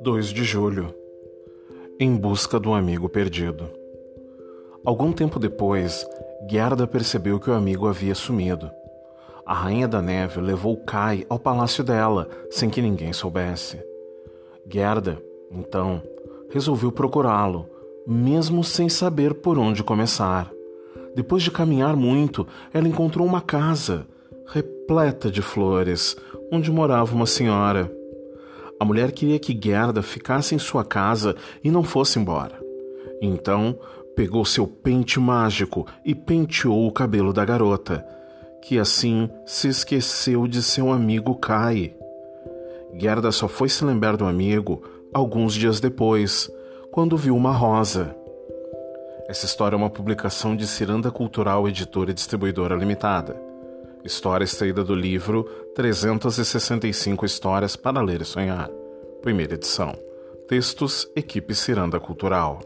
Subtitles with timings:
[0.00, 0.94] 2 de julho
[1.98, 3.68] Em busca do amigo perdido.
[4.84, 6.06] Algum tempo depois,
[6.48, 8.70] Gerda percebeu que o amigo havia sumido.
[9.44, 13.82] A Rainha da Neve levou Kai ao palácio dela, sem que ninguém soubesse.
[14.72, 16.00] Gerda, então,
[16.50, 17.68] resolveu procurá-lo,
[18.06, 20.52] mesmo sem saber por onde começar.
[21.14, 24.06] Depois de caminhar muito, ela encontrou uma casa
[24.52, 26.16] repleta de flores,
[26.50, 27.90] onde morava uma senhora.
[28.80, 32.60] A mulher queria que Gerda ficasse em sua casa e não fosse embora.
[33.22, 33.78] Então,
[34.16, 38.04] pegou seu pente mágico e penteou o cabelo da garota,
[38.62, 41.94] que assim se esqueceu de seu amigo Kai.
[42.98, 44.82] Gerda só foi se lembrar do amigo
[45.14, 46.50] alguns dias depois,
[46.90, 48.16] quando viu uma rosa.
[49.28, 53.49] Essa história é uma publicação de Ciranda Cultural Editora e Distribuidora Limitada.
[54.04, 58.70] História extraída do livro 365 Histórias para Ler e Sonhar.
[59.20, 59.92] Primeira edição.
[60.48, 62.60] Textos Equipe Ciranda Cultural.